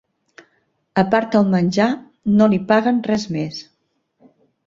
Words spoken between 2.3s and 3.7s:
no li paguen res més.